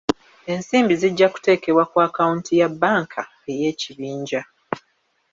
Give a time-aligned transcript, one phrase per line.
[0.53, 4.41] Ensimbi zijja kuteekebwa ku akawanti ya banka ey'ekibinja.